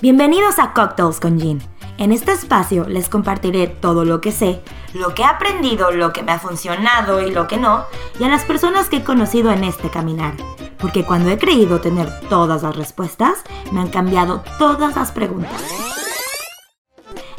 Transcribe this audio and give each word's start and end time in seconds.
Bienvenidos 0.00 0.60
a 0.60 0.74
Cocktails 0.74 1.18
con 1.18 1.40
Jean. 1.40 1.60
En 1.96 2.12
este 2.12 2.30
espacio 2.30 2.88
les 2.88 3.08
compartiré 3.08 3.66
todo 3.66 4.04
lo 4.04 4.20
que 4.20 4.30
sé, 4.30 4.62
lo 4.94 5.12
que 5.12 5.22
he 5.22 5.24
aprendido, 5.24 5.90
lo 5.90 6.12
que 6.12 6.22
me 6.22 6.30
ha 6.30 6.38
funcionado 6.38 7.20
y 7.20 7.32
lo 7.32 7.48
que 7.48 7.56
no, 7.56 7.84
y 8.20 8.22
a 8.22 8.28
las 8.28 8.44
personas 8.44 8.88
que 8.88 8.98
he 8.98 9.02
conocido 9.02 9.50
en 9.50 9.64
este 9.64 9.90
caminar. 9.90 10.34
Porque 10.78 11.04
cuando 11.04 11.30
he 11.30 11.38
creído 11.38 11.80
tener 11.80 12.08
todas 12.28 12.62
las 12.62 12.76
respuestas, 12.76 13.42
me 13.72 13.80
han 13.80 13.88
cambiado 13.88 14.44
todas 14.60 14.94
las 14.94 15.10
preguntas. 15.10 15.64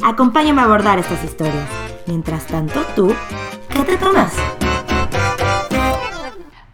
Acompáñame 0.02 0.60
a 0.60 0.64
abordar 0.64 0.98
estas 0.98 1.24
historias. 1.24 1.66
Mientras 2.06 2.46
tanto, 2.46 2.82
tú, 2.94 3.14
¿qué 3.70 3.84
te 3.84 3.96
tomas? 3.96 4.34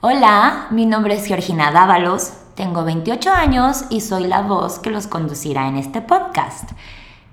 Hola, 0.00 0.66
mi 0.72 0.84
nombre 0.84 1.14
es 1.14 1.26
Georgina 1.26 1.70
Dávalos, 1.70 2.32
tengo 2.56 2.84
28 2.84 3.30
años 3.30 3.84
y 3.90 4.00
soy 4.00 4.26
la 4.26 4.40
voz 4.40 4.78
que 4.78 4.90
los 4.90 5.06
conducirá 5.06 5.68
en 5.68 5.76
este 5.76 6.00
podcast 6.00 6.72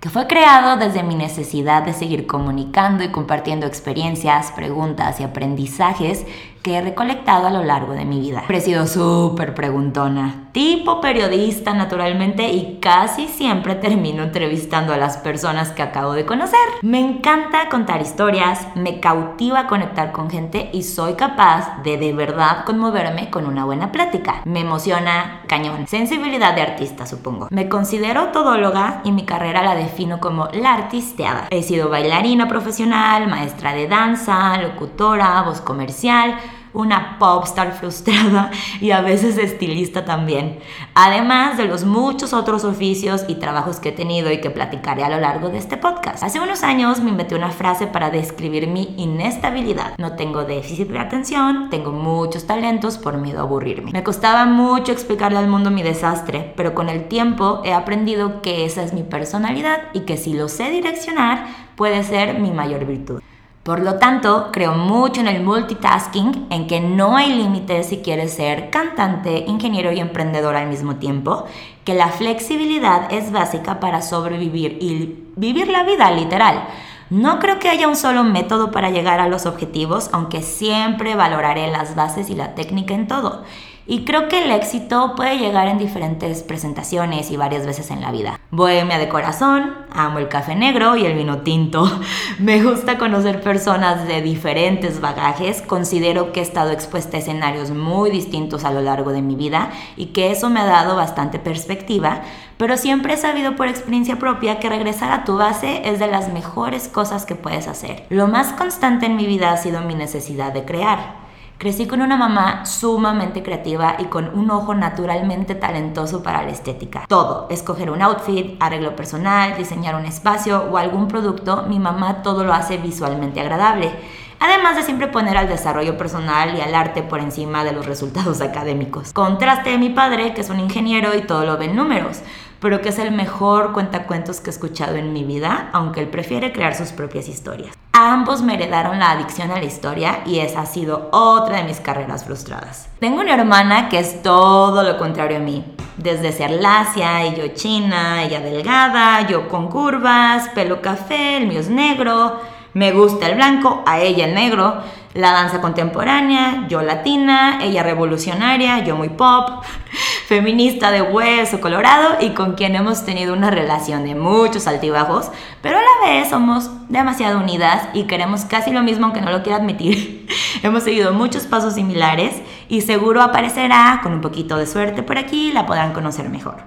que 0.02 0.10
fue 0.10 0.28
creado 0.28 0.76
desde 0.76 1.02
mi 1.02 1.16
necesidad 1.16 1.84
de 1.84 1.94
seguir 1.94 2.28
comunicando 2.28 3.06
y 3.06 3.08
compartiendo 3.08 3.66
experiencias, 3.66 4.52
preguntas 4.52 5.22
y 5.22 5.24
aprendizajes 5.24 6.26
que 6.62 6.76
he 6.76 6.82
recolectado 6.82 7.48
a 7.48 7.52
lo 7.52 7.64
largo 7.64 7.94
de 7.94 8.04
mi 8.04 8.20
vida. 8.20 8.44
He 8.50 8.60
sido 8.60 8.86
súper 8.86 9.56
preguntona, 9.56 10.43
tipo 10.54 11.02
periodista 11.02 11.74
naturalmente 11.74 12.50
y 12.50 12.78
casi 12.80 13.28
siempre 13.28 13.76
termino 13.76 14.24
entrevistando 14.24 14.94
a 14.94 14.98
las 14.98 15.18
personas 15.18 15.72
que 15.72 15.82
acabo 15.82 16.14
de 16.14 16.26
conocer. 16.26 16.60
Me 16.84 17.00
encanta 17.00 17.70
contar 17.70 18.02
historias, 18.02 18.68
me 18.76 19.00
cautiva 19.00 19.68
conectar 19.68 20.12
con 20.12 20.30
gente 20.30 20.70
y 20.72 20.84
soy 20.84 21.16
capaz 21.16 21.82
de 21.84 21.98
de 21.98 22.14
verdad 22.14 22.66
conmoverme 22.66 23.32
con 23.32 23.48
una 23.48 23.66
buena 23.66 23.92
plática. 23.92 24.42
Me 24.46 24.62
emociona 24.62 25.42
cañón. 25.48 25.88
Sensibilidad 25.88 26.54
de 26.54 26.62
artista, 26.62 27.08
supongo. 27.08 27.48
Me 27.50 27.68
considero 27.68 28.28
todóloga 28.28 29.02
y 29.04 29.12
mi 29.12 29.26
carrera 29.26 29.64
la 29.64 29.74
defino 29.74 30.20
como 30.20 30.50
la 30.54 30.74
artisteada. 30.74 31.48
He 31.50 31.64
sido 31.64 31.90
bailarina 31.90 32.48
profesional, 32.48 33.28
maestra 33.28 33.74
de 33.74 33.88
danza, 33.88 34.56
locutora, 34.62 35.42
voz 35.42 35.62
comercial, 35.62 36.38
una 36.74 37.18
popstar 37.20 37.74
frustrada 37.74 38.52
y 38.82 38.92
a 38.92 39.02
veces 39.02 39.38
estilista 39.38 40.06
también, 40.06 40.60
además 40.96 41.58
de 41.58 41.66
los 41.66 41.86
muchos 41.86 42.34
otros 42.34 42.64
oficios 42.64 43.26
y 43.28 43.36
trabajos 43.36 43.80
que 43.80 43.90
he 43.90 43.92
tenido 43.94 44.32
y 44.32 44.42
que 44.42 44.50
platicaré 44.50 45.04
a 45.04 45.10
lo 45.10 45.20
largo 45.20 45.50
de 45.50 45.58
este 45.58 45.78
podcast. 45.78 46.24
Hace 46.24 46.40
unos 46.40 46.64
años 46.64 47.00
me 47.00 47.12
inventé 47.12 47.36
una 47.36 47.52
frase 47.52 47.88
para 47.88 48.10
describir 48.10 48.68
mi 48.68 48.94
inestabilidad. 48.98 49.96
No 49.98 50.14
tengo 50.14 50.44
déficit 50.44 50.90
de 50.90 51.00
atención, 51.00 51.70
tengo 51.70 51.92
muchos 51.92 52.46
talentos 52.46 52.98
por 52.98 53.18
miedo 53.18 53.40
a 53.40 53.44
aburrirme. 53.44 53.92
Me 53.92 54.04
costaba 54.04 54.46
mucho 54.46 54.92
explicarle 54.92 55.38
al 55.38 55.48
mundo 55.48 55.72
mi 55.72 55.84
desastre, 55.84 56.54
pero 56.56 56.74
con 56.74 56.90
el 56.90 57.08
tiempo 57.08 57.62
he 57.64 57.74
aprendido 57.74 58.42
que 58.42 58.66
esa 58.66 58.84
es 58.84 58.94
mi 58.94 59.04
personalidad 59.04 59.84
y 59.94 60.02
que 60.02 60.18
si 60.18 60.34
lo 60.34 60.48
sé 60.48 60.70
direccionar 60.70 61.46
puede 61.76 62.04
ser 62.04 62.40
mi 62.40 62.52
mayor 62.52 62.86
virtud. 62.86 63.22
Por 63.64 63.80
lo 63.80 63.96
tanto, 63.96 64.50
creo 64.52 64.74
mucho 64.74 65.22
en 65.22 65.30
el 65.30 65.42
multitasking, 65.42 66.48
en 66.50 66.68
que 66.68 66.82
no 66.82 67.16
hay 67.16 67.34
límites 67.34 67.88
si 67.88 68.00
quieres 68.00 68.34
ser 68.34 68.70
cantante, 68.70 69.46
ingeniero 69.48 69.94
y 69.94 70.02
emprendedor 70.02 70.58
al 70.58 70.68
mismo 70.68 70.98
tiempo, 70.98 71.46
que 71.86 71.94
la 71.94 72.10
flexibilidad 72.10 73.08
es 73.14 73.32
básica 73.32 73.80
para 73.80 74.02
sobrevivir 74.02 74.80
y 74.82 75.28
vivir 75.38 75.70
la 75.70 75.84
vida 75.84 76.12
literal. 76.12 76.68
No 77.10 77.40
creo 77.40 77.60
que 77.60 77.70
haya 77.70 77.88
un 77.88 77.96
solo 77.96 78.26
método 78.26 78.70
para 78.70 78.90
llegar 78.90 79.22
a 79.22 79.30
los 79.30 79.46
objetivos, 79.46 80.10
aunque 80.12 80.42
siempre 80.42 81.16
valoraré 81.16 81.68
las 81.68 81.96
bases 81.96 82.30
y 82.30 82.36
la 82.36 82.56
técnica 82.56 82.94
en 82.94 83.08
todo. 83.08 83.44
Y 83.86 84.06
creo 84.06 84.30
que 84.30 84.46
el 84.46 84.52
éxito 84.52 85.14
puede 85.16 85.38
llegar 85.38 85.68
en 85.68 85.78
diferentes 85.78 86.42
presentaciones 86.42 87.32
y 87.32 87.38
varias 87.38 87.66
veces 87.66 87.92
en 87.92 88.00
la 88.00 88.12
vida. 88.12 88.40
Bohemia 88.50 88.98
de 88.98 89.10
corazón, 89.10 89.74
amo 89.92 90.20
el 90.20 90.30
café 90.30 90.56
negro 90.56 90.96
y 90.96 91.06
el 91.06 91.18
vino 91.18 91.40
tinto. 91.40 91.90
Me 92.40 92.64
gusta 92.64 92.98
conocer 92.98 93.42
personas 93.42 94.08
de 94.08 94.22
diferentes 94.22 95.02
bagajes. 95.02 95.62
Considero 95.62 96.32
que 96.32 96.40
he 96.40 96.44
estado 96.44 96.72
expuesta 96.72 97.18
a 97.18 97.20
escenarios 97.20 97.72
muy 97.72 98.10
distintos 98.10 98.64
a 98.64 98.72
lo 98.72 98.80
largo 98.80 99.12
de 99.12 99.22
mi 99.22 99.36
vida 99.36 99.72
y 99.98 100.08
que 100.08 100.32
eso 100.32 100.50
me 100.50 100.62
ha 100.62 100.66
dado 100.66 100.96
bastante 100.96 101.38
perspectiva. 101.38 102.22
Pero 102.58 102.78
siempre 102.78 103.16
he 103.16 103.18
sabido 103.18 103.58
por 103.58 103.68
experiencia 103.68 104.18
propia 104.18 104.60
que 104.60 104.70
regresar 104.70 105.12
a 105.12 105.26
tu 105.26 105.38
base 105.38 105.82
es 105.90 106.00
de 106.00 106.08
las 106.08 106.32
mejores 106.32 106.88
cosas 106.88 107.26
que 107.26 107.36
puedes 107.36 107.68
hacer. 107.68 108.06
Lo 108.10 108.28
más 108.28 108.54
constante 108.54 109.08
en 109.08 109.18
mi 109.18 109.26
vida 109.26 109.52
ha 109.52 109.58
sido 109.58 109.82
mi 109.82 109.96
necesidad 109.96 110.54
de 110.54 110.64
crear. 110.64 111.23
Crecí 111.58 111.88
con 111.88 112.02
una 112.02 112.18
mamá 112.18 112.66
sumamente 112.66 113.42
creativa 113.42 113.96
y 113.98 114.06
con 114.06 114.38
un 114.38 114.52
ojo 114.52 114.76
naturalmente 114.76 115.56
talentoso 115.56 116.22
para 116.22 116.44
la 116.44 116.52
estética. 116.52 117.06
Todo, 117.08 117.48
escoger 117.50 117.90
un 117.90 118.02
outfit, 118.02 118.62
arreglo 118.62 118.96
personal, 118.96 119.56
diseñar 119.56 119.96
un 119.96 120.06
espacio 120.06 120.66
o 120.72 120.78
algún 120.78 121.08
producto, 121.08 121.64
mi 121.70 121.80
mamá 121.80 122.22
todo 122.22 122.44
lo 122.44 122.54
hace 122.54 122.78
visualmente 122.78 123.40
agradable. 123.40 123.92
Además 124.40 124.76
de 124.76 124.84
siempre 124.84 125.08
poner 125.08 125.38
al 125.38 125.48
desarrollo 125.48 125.98
personal 125.98 126.58
y 126.58 126.60
al 126.60 126.76
arte 126.76 127.02
por 127.02 127.22
encima 127.22 127.64
de 127.64 127.72
los 127.72 127.86
resultados 127.86 128.42
académicos. 128.42 129.14
Contraste 129.14 129.70
de 129.70 129.78
mi 129.78 129.90
padre, 129.90 130.34
que 130.34 130.42
es 130.42 130.50
un 130.50 130.60
ingeniero 130.60 131.16
y 131.16 131.22
todo 131.22 131.46
lo 131.46 131.58
ve 131.58 131.66
en 131.66 131.78
números 131.78 132.22
pero 132.64 132.80
que 132.80 132.90
es 132.90 132.98
el 132.98 133.12
mejor 133.12 133.74
cuentacuentos 133.74 134.40
que 134.40 134.50
he 134.50 134.54
escuchado 134.54 134.96
en 134.96 135.12
mi 135.12 135.26
vida, 135.26 135.70
aunque 135.74 136.00
él 136.00 136.08
prefiere 136.08 136.54
crear 136.54 136.74
sus 136.74 136.94
propias 136.94 137.28
historias. 137.28 137.76
Ambos 137.92 138.42
me 138.42 138.54
heredaron 138.54 139.00
la 139.00 139.12
adicción 139.12 139.52
a 139.52 139.58
la 139.58 139.66
historia 139.66 140.22
y 140.26 140.40
esa 140.40 140.62
ha 140.62 140.66
sido 140.66 141.10
otra 141.12 141.58
de 141.58 141.66
mis 141.66 141.82
carreras 141.82 142.24
frustradas. 142.24 142.88
Tengo 143.02 143.20
una 143.20 143.34
hermana 143.34 143.90
que 143.90 144.00
es 144.00 144.24
todo 144.24 144.82
lo 144.82 144.98
contrario 144.98 145.38
a 145.38 145.42
mí. 145.42 145.76
Desde 145.98 146.32
ser 146.32 146.52
lacia 146.52 147.28
y 147.28 147.36
yo 147.36 147.50
china, 147.50 148.24
ella 148.24 148.40
delgada, 148.40 149.28
yo 149.28 149.50
con 149.50 149.68
curvas, 149.68 150.48
pelo 150.56 150.82
café, 150.82 151.36
el 151.36 151.48
mío 151.48 151.60
es 151.60 151.70
negro, 151.70 152.40
me 152.74 152.92
gusta 152.92 153.28
el 153.28 153.36
blanco, 153.36 153.84
a 153.86 154.00
ella 154.00 154.26
el 154.26 154.34
negro, 154.34 154.82
la 155.14 155.32
danza 155.32 155.62
contemporánea, 155.62 156.66
yo 156.70 156.82
latina, 156.82 157.60
ella 157.62 157.84
revolucionaria, 157.84 158.84
yo 158.84 158.96
muy 158.96 159.10
pop 159.10 159.64
feminista 160.28 160.90
de 160.90 161.04
hueso 161.04 161.62
colorado 161.62 162.18
y 162.20 162.32
con 162.32 162.54
quien 162.54 162.76
hemos 162.76 163.06
tenido 163.06 163.34
una 163.34 163.52
relación 163.52 164.04
de 164.06 164.16
muchos 164.16 164.66
altibajos, 164.66 165.30
pero 165.62 165.78
a 165.78 165.82
la 165.82 166.12
vez 166.12 166.30
somos 166.30 166.72
demasiado 166.90 167.40
unidas 167.40 167.90
y 167.94 168.04
queremos 168.04 168.46
casi 168.46 168.72
lo 168.72 168.82
mismo 168.82 169.06
aunque 169.06 169.22
no 169.22 169.32
lo 169.32 169.44
quiera 169.44 169.58
admitir. 169.60 170.28
hemos 170.64 170.84
seguido 170.84 171.14
muchos 171.14 171.44
pasos 171.44 171.76
similares 171.76 172.42
y 172.68 172.82
seguro 172.82 173.22
aparecerá 173.22 174.00
con 174.02 174.14
un 174.14 174.22
poquito 174.22 174.58
de 174.58 174.66
suerte 174.66 175.04
por 175.04 175.20
aquí 175.20 175.52
la 175.52 175.68
podrán 175.68 175.94
conocer 175.94 176.30
mejor. 176.30 176.58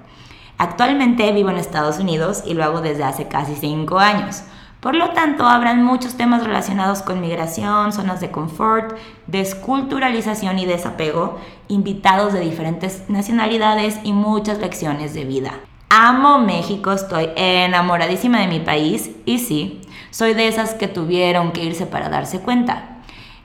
Actualmente 0.59 1.33
vivo 1.33 1.51
en 1.51 1.59
Estados 1.59 1.99
Unidos 1.99 2.43
y 2.47 2.55
lo 2.55 2.65
hago 2.65 2.81
desde 2.81 3.05
hace 3.05 3.27
casi 3.29 3.57
5 3.57 3.99
años. 3.99 4.43
Por 4.87 4.95
lo 4.95 5.11
tanto, 5.11 5.49
habrán 5.49 5.83
muchos 5.83 6.17
temas 6.17 6.45
relacionados 6.45 7.03
con 7.03 7.21
migración, 7.21 7.93
zonas 7.93 8.21
de 8.21 8.31
confort, 8.31 8.97
desculturalización 9.27 10.61
y 10.61 10.65
desapego, 10.65 11.41
invitados 11.67 12.33
de 12.33 12.39
diferentes 12.39 13.03
nacionalidades 13.09 13.99
y 14.05 14.13
muchas 14.13 14.59
lecciones 14.59 15.13
de 15.13 15.25
vida. 15.25 15.55
Amo 15.89 16.39
México, 16.39 16.93
estoy 16.93 17.31
enamoradísima 17.35 18.39
de 18.39 18.47
mi 18.47 18.61
país 18.61 19.11
y 19.25 19.41
sí, 19.41 19.81
soy 20.13 20.35
de 20.35 20.47
esas 20.47 20.75
que 20.75 20.87
tuvieron 20.87 21.51
que 21.51 21.65
irse 21.65 21.87
para 21.87 22.09
darse 22.09 22.39
cuenta. 22.39 23.01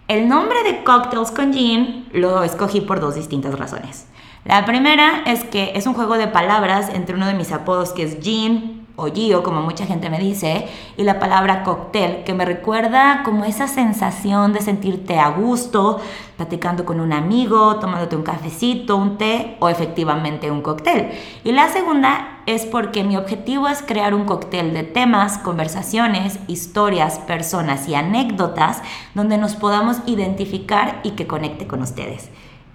El 0.07 0.29
nombre 0.29 0.61
de 0.61 0.83
Cocktails 0.83 1.31
con 1.31 1.53
Gin 1.53 2.07
lo 2.13 2.43
escogí 2.43 2.81
por 2.81 2.99
dos 2.99 3.15
distintas 3.15 3.57
razones. 3.57 4.05
La 4.45 4.63
primera 4.67 5.23
es 5.25 5.43
que 5.43 5.71
es 5.73 5.87
un 5.87 5.95
juego 5.95 6.19
de 6.19 6.27
palabras 6.27 6.89
entre 6.93 7.15
uno 7.15 7.25
de 7.25 7.33
mis 7.33 7.51
apodos 7.51 7.93
que 7.93 8.03
es 8.03 8.19
Gin 8.21 8.80
o 8.95 9.43
como 9.43 9.61
mucha 9.61 9.85
gente 9.85 10.09
me 10.09 10.19
dice, 10.19 10.67
y 10.97 11.03
la 11.03 11.19
palabra 11.19 11.63
cóctel, 11.63 12.23
que 12.23 12.33
me 12.33 12.45
recuerda 12.45 13.23
como 13.23 13.45
esa 13.45 13.67
sensación 13.67 14.53
de 14.53 14.61
sentirte 14.61 15.17
a 15.17 15.29
gusto, 15.29 15.99
platicando 16.37 16.85
con 16.85 16.99
un 16.99 17.13
amigo, 17.13 17.77
tomándote 17.77 18.15
un 18.15 18.23
cafecito, 18.23 18.97
un 18.97 19.17
té 19.17 19.57
o 19.59 19.69
efectivamente 19.69 20.51
un 20.51 20.61
cóctel. 20.61 21.11
Y 21.43 21.51
la 21.51 21.69
segunda 21.69 22.41
es 22.45 22.65
porque 22.65 23.03
mi 23.03 23.17
objetivo 23.17 23.67
es 23.67 23.81
crear 23.81 24.13
un 24.13 24.25
cóctel 24.25 24.73
de 24.73 24.83
temas, 24.83 25.37
conversaciones, 25.37 26.39
historias, 26.47 27.19
personas 27.19 27.87
y 27.87 27.95
anécdotas 27.95 28.81
donde 29.13 29.37
nos 29.37 29.55
podamos 29.55 29.97
identificar 30.05 30.99
y 31.03 31.11
que 31.11 31.27
conecte 31.27 31.67
con 31.67 31.81
ustedes. 31.81 32.29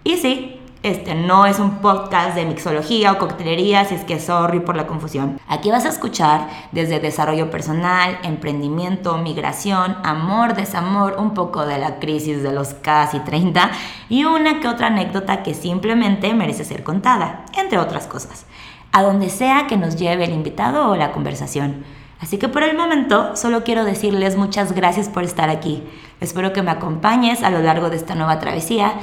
Y 0.05 0.17
sí, 0.17 0.61
este 0.83 1.15
no 1.15 1.47
es 1.47 1.59
un 1.59 1.79
podcast 1.79 2.35
de 2.37 2.45
mixología 2.45 3.13
o 3.13 3.19
coctelería, 3.19 3.85
si 3.85 3.95
es 3.95 4.05
que 4.05 4.21
sorry 4.21 4.61
por 4.61 4.77
la 4.77 4.87
confusión. 4.87 5.41
Aquí 5.49 5.71
vas 5.71 5.85
a 5.85 5.89
escuchar 5.89 6.49
desde 6.73 7.01
desarrollo 7.01 7.51
personal, 7.51 8.19
emprendimiento, 8.23 9.19
migración, 9.19 9.97
amor, 10.05 10.55
desamor, 10.55 11.17
un 11.19 11.35
poco 11.35 11.67
de 11.67 11.79
la 11.79 11.99
crisis 11.99 12.43
de 12.43 12.53
los 12.53 12.75
casi 12.75 13.19
30 13.21 13.71
y 14.09 14.25
una 14.25 14.61
que 14.61 14.69
otra 14.69 14.89
anécdota 14.89 15.43
que 15.43 15.55
simplemente 15.55 16.33
merece 16.35 16.65
ser 16.65 16.85
contada, 16.85 17.45
entre 17.59 17.79
otras 17.79 18.07
cosas. 18.07 18.47
A 18.93 19.03
donde 19.03 19.29
sea 19.29 19.67
que 19.67 19.77
nos 19.77 19.97
lleve 19.97 20.25
el 20.25 20.33
invitado 20.33 20.89
o 20.89 20.97
la 20.97 21.13
conversación. 21.13 21.85
Así 22.21 22.39
que 22.39 22.49
por 22.49 22.63
el 22.63 22.77
momento 22.77 23.37
solo 23.37 23.63
quiero 23.63 23.85
decirles 23.85 24.37
muchas 24.37 24.73
gracias 24.73 25.09
por 25.09 25.23
estar 25.23 25.51
aquí. 25.51 25.83
Espero 26.21 26.53
que 26.53 26.63
me 26.63 26.71
acompañes 26.71 27.43
a 27.43 27.51
lo 27.51 27.59
largo 27.59 27.91
de 27.91 27.97
esta 27.97 28.15
nueva 28.15 28.39
travesía 28.39 28.95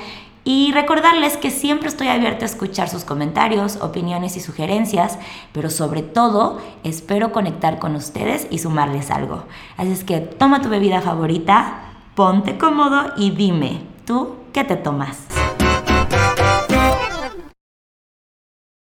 Y 0.46 0.74
recordarles 0.74 1.38
que 1.38 1.52
siempre 1.52 1.88
estoy 1.88 2.08
abierta 2.08 2.44
a 2.44 2.50
escuchar 2.50 2.90
sus 2.90 3.06
comentarios, 3.06 3.78
opiniones 3.78 4.36
y 4.36 4.42
sugerencias, 4.42 5.18
pero 5.54 5.70
sobre 5.70 6.02
todo 6.02 6.60
espero 6.84 7.32
conectar 7.32 7.80
con 7.80 7.96
ustedes 7.96 8.48
y 8.50 8.60
sumarles 8.60 9.10
algo. 9.10 9.46
Así 9.78 9.92
es 9.92 10.04
que 10.04 10.20
toma 10.20 10.62
tu 10.62 10.70
bebida 10.70 11.02
favorita, 11.02 11.94
ponte 12.16 12.58
cómodo 12.58 13.14
y 13.16 13.32
dime, 13.32 13.84
¿tú 14.06 14.36
qué 14.52 14.66
te 14.66 14.76
tomas? 14.76 15.28